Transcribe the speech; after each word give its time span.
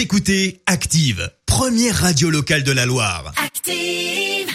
Vous 0.00 0.04
écoutez 0.04 0.62
Active, 0.64 1.30
première 1.44 1.94
radio 1.94 2.30
locale 2.30 2.62
de 2.62 2.72
la 2.72 2.86
Loire. 2.86 3.34
Active. 3.36 4.48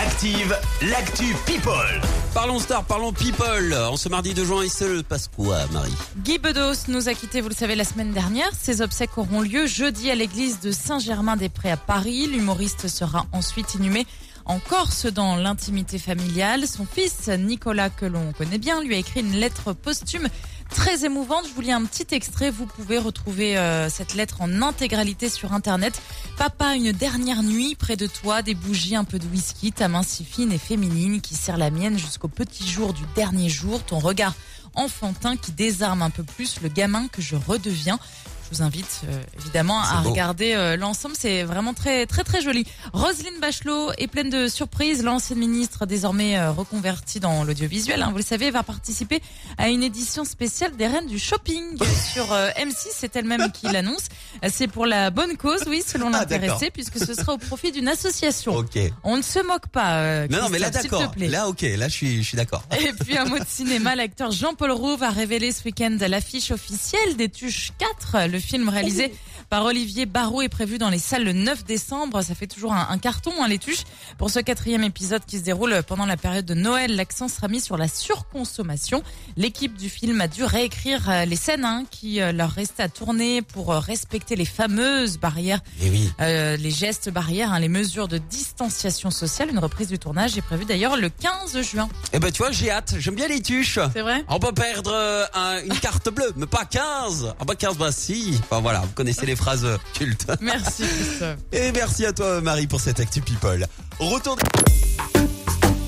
Active, 0.00 0.56
l'actu 0.82 1.34
People. 1.46 2.00
Parlons 2.32 2.60
star, 2.60 2.84
parlons 2.84 3.12
people. 3.12 3.74
En 3.74 3.96
ce 3.96 4.08
mardi 4.08 4.34
de 4.34 4.44
juin, 4.44 4.62
il 4.62 4.70
se 4.70 5.02
passe 5.02 5.26
quoi, 5.26 5.66
Marie? 5.72 5.92
Guy 6.18 6.38
Bedos 6.38 6.86
nous 6.86 7.08
a 7.08 7.14
quittés, 7.14 7.40
vous 7.40 7.48
le 7.48 7.56
savez, 7.56 7.74
la 7.74 7.82
semaine 7.82 8.12
dernière. 8.12 8.48
Ses 8.56 8.82
obsèques 8.82 9.18
auront 9.18 9.40
lieu 9.40 9.66
jeudi 9.66 10.12
à 10.12 10.14
l'église 10.14 10.60
de 10.60 10.70
Saint-Germain-des-Prés 10.70 11.72
à 11.72 11.76
Paris. 11.76 12.28
L'humoriste 12.28 12.86
sera 12.86 13.26
ensuite 13.32 13.74
inhumé 13.74 14.06
en 14.44 14.60
Corse 14.60 15.06
dans 15.06 15.34
l'intimité 15.34 15.98
familiale. 15.98 16.68
Son 16.68 16.86
fils, 16.86 17.28
Nicolas, 17.36 17.90
que 17.90 18.06
l'on 18.06 18.32
connaît 18.32 18.58
bien, 18.58 18.80
lui 18.80 18.94
a 18.94 18.98
écrit 18.98 19.20
une 19.20 19.34
lettre 19.34 19.72
posthume 19.72 20.28
très 20.74 21.04
émouvante. 21.04 21.46
Je 21.48 21.54
vous 21.54 21.60
lis 21.60 21.72
un 21.72 21.84
petit 21.84 22.14
extrait. 22.14 22.50
Vous 22.50 22.66
pouvez 22.66 22.98
retrouver 22.98 23.56
euh, 23.56 23.88
cette 23.88 24.14
lettre 24.14 24.42
en 24.42 24.60
intégralité 24.60 25.28
sur 25.28 25.52
Internet. 25.52 26.02
Papa, 26.36 26.74
une 26.74 26.92
dernière 26.92 27.42
nuit 27.42 27.76
près 27.76 27.96
de 27.96 28.06
toi, 28.06 28.42
des 28.42 28.54
bougies, 28.54 28.96
un 28.96 29.04
peu 29.04 29.18
de 29.18 29.26
whisky, 29.26 29.72
ta 29.72 29.88
main 29.88 30.02
si 30.02 30.24
fine 30.24 30.52
et 30.52 30.58
féminine 30.58 31.20
qui 31.20 31.36
sert 31.36 31.56
la 31.56 31.70
mienne 31.70 31.96
jusqu'au 31.96 32.28
petit 32.28 32.68
jour 32.68 32.92
du 32.92 33.02
dernier 33.14 33.48
jour, 33.48 33.82
ton 33.84 34.00
regard 34.00 34.34
enfantin 34.74 35.36
qui 35.36 35.52
désarme 35.52 36.02
un 36.02 36.10
peu 36.10 36.24
plus 36.24 36.60
le 36.60 36.68
gamin 36.68 37.06
que 37.08 37.22
je 37.22 37.36
redeviens. 37.36 38.00
Je 38.50 38.56
vous 38.58 38.62
invite 38.62 39.00
euh, 39.08 39.22
évidemment 39.40 39.80
à 39.80 40.02
beau. 40.02 40.10
regarder 40.10 40.52
euh, 40.54 40.76
l'ensemble, 40.76 41.14
c'est 41.18 41.42
vraiment 41.44 41.72
très 41.74 42.06
très 42.06 42.22
très 42.24 42.40
joli. 42.42 42.66
Roselyne 42.92 43.40
Bachelot 43.40 43.92
est 43.98 44.06
pleine 44.06 44.28
de 44.30 44.48
surprises. 44.48 45.02
L'ancienne 45.02 45.38
ministre, 45.38 45.86
désormais 45.86 46.38
euh, 46.38 46.50
reconvertie 46.52 47.20
dans 47.20 47.42
l'audiovisuel, 47.44 48.02
hein, 48.02 48.10
vous 48.10 48.18
le 48.18 48.22
savez, 48.22 48.50
va 48.50 48.62
participer 48.62 49.22
à 49.58 49.68
une 49.70 49.82
édition 49.82 50.24
spéciale 50.24 50.76
des 50.76 50.86
Reines 50.86 51.06
du 51.06 51.18
Shopping 51.18 51.78
sur 52.12 52.32
euh, 52.32 52.50
M6. 52.58 52.74
C'est 52.94 53.16
elle-même 53.16 53.50
qui 53.50 53.66
l'annonce. 53.66 54.04
C'est 54.50 54.68
pour 54.68 54.84
la 54.86 55.10
bonne 55.10 55.36
cause, 55.36 55.62
oui, 55.66 55.82
selon 55.86 56.08
Ah, 56.12 56.20
l'intéressé, 56.20 56.70
puisque 56.70 56.98
ce 56.98 57.14
sera 57.14 57.32
au 57.32 57.38
profit 57.38 57.72
d'une 57.72 57.88
association. 57.88 58.54
Ok. 58.56 58.78
On 59.04 59.16
ne 59.16 59.22
se 59.22 59.38
moque 59.46 59.68
pas. 59.68 59.96
euh, 60.00 60.26
Non, 60.30 60.42
non, 60.42 60.48
mais 60.50 60.58
là, 60.58 60.70
d'accord. 60.70 61.12
Là, 61.16 61.48
ok. 61.48 61.62
Là, 61.62 61.88
je 61.88 61.92
suis, 61.94 62.22
je 62.22 62.28
suis 62.28 62.36
d'accord. 62.36 62.62
Et 62.78 62.92
puis 62.92 63.16
un 63.16 63.24
mot 63.24 63.38
de 63.38 63.46
cinéma, 63.48 63.96
l'acteur 63.96 64.30
Jean-Paul 64.32 64.70
Rouve 64.70 65.02
a 65.02 65.10
révélé 65.10 65.50
ce 65.50 65.64
week-end 65.64 65.96
l'affiche 66.06 66.50
officielle 66.50 67.16
des 67.16 67.28
Tuches 67.30 67.72
4. 67.78 68.28
Le 68.34 68.40
film 68.40 68.68
réalisé 68.68 69.12
par 69.50 69.64
Olivier 69.64 70.06
Barrault 70.06 70.42
est 70.42 70.48
prévu 70.48 70.78
dans 70.78 70.90
les 70.90 70.98
salles 70.98 71.24
le 71.24 71.32
9 71.32 71.64
décembre. 71.64 72.22
Ça 72.22 72.34
fait 72.34 72.46
toujours 72.46 72.72
un, 72.72 72.86
un 72.90 72.98
carton, 72.98 73.32
hein, 73.42 73.48
les 73.48 73.58
Tuches. 73.58 73.84
Pour 74.18 74.30
ce 74.30 74.38
quatrième 74.40 74.84
épisode 74.84 75.24
qui 75.26 75.38
se 75.38 75.42
déroule 75.44 75.82
pendant 75.86 76.06
la 76.06 76.16
période 76.16 76.44
de 76.44 76.54
Noël, 76.54 76.94
l'accent 76.96 77.28
sera 77.28 77.48
mis 77.48 77.60
sur 77.60 77.76
la 77.76 77.88
surconsommation. 77.88 79.02
L'équipe 79.36 79.76
du 79.76 79.88
film 79.88 80.20
a 80.20 80.28
dû 80.28 80.44
réécrire 80.44 81.08
euh, 81.08 81.24
les 81.24 81.36
scènes 81.36 81.64
hein, 81.64 81.84
qui 81.90 82.20
euh, 82.20 82.32
leur 82.32 82.50
restaient 82.50 82.82
à 82.82 82.88
tourner 82.88 83.42
pour 83.42 83.72
euh, 83.72 83.78
respecter 83.78 84.36
les 84.36 84.44
fameuses 84.44 85.18
barrières 85.18 85.60
Et 85.82 85.90
oui. 85.90 86.10
euh, 86.20 86.56
les 86.56 86.70
gestes 86.70 87.10
barrières, 87.10 87.52
hein, 87.52 87.58
les 87.60 87.68
mesures 87.68 88.08
de 88.08 88.18
distanciation 88.18 89.10
sociale. 89.10 89.50
Une 89.50 89.58
reprise 89.58 89.88
du 89.88 89.98
tournage 89.98 90.36
est 90.36 90.42
prévue 90.42 90.64
d'ailleurs 90.64 90.96
le 90.96 91.08
15 91.10 91.60
juin. 91.62 91.88
Eh 92.12 92.18
ben, 92.18 92.30
tu 92.30 92.38
vois, 92.42 92.50
j'ai 92.52 92.70
hâte. 92.70 92.94
J'aime 92.98 93.14
bien 93.14 93.28
les 93.28 93.40
tuches. 93.42 93.78
C'est 93.92 94.02
vrai? 94.02 94.24
On 94.28 94.38
peut 94.38 94.52
perdre 94.52 94.90
euh, 94.92 95.24
un- 95.34 95.62
une 95.64 95.78
carte 95.78 96.08
bleue, 96.08 96.32
mais 96.36 96.46
pas 96.46 96.64
15. 96.64 97.34
Ah 97.40 97.44
bah 97.44 97.54
15, 97.54 97.76
bah 97.78 97.92
si. 97.92 98.38
Enfin 98.44 98.60
voilà, 98.60 98.80
vous 98.80 98.92
connaissez 98.94 99.26
les 99.26 99.36
phrases 99.36 99.43
euh. 99.64 99.76
Merci 100.40 100.84
Christophe. 100.84 101.38
Et 101.52 101.72
merci 101.72 102.06
à 102.06 102.12
toi, 102.12 102.40
Marie, 102.40 102.66
pour 102.66 102.80
cette 102.80 103.00
actu 103.00 103.20
people. 103.20 103.66
Retour. 103.98 104.38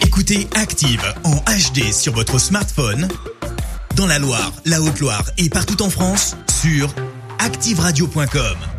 Écoutez 0.00 0.48
Active 0.54 1.02
en 1.24 1.36
HD 1.36 1.92
sur 1.92 2.12
votre 2.12 2.38
smartphone, 2.38 3.08
dans 3.96 4.06
la 4.06 4.18
Loire, 4.18 4.52
la 4.64 4.80
Haute-Loire 4.80 5.24
et 5.38 5.48
partout 5.48 5.82
en 5.82 5.90
France, 5.90 6.36
sur 6.60 6.94
activeradio.com. 7.38 8.71